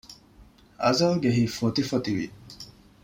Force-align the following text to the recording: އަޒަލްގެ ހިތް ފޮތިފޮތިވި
އަޒަލްގެ 0.83 1.29
ހިތް 1.37 1.55
ފޮތިފޮތިވި 1.59 2.25